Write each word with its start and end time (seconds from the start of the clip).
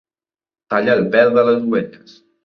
Talla 0.73 0.95
el 0.99 1.03
pèl 1.15 1.29
de 1.35 1.43
les 1.49 1.61
ovelles. 1.73 2.17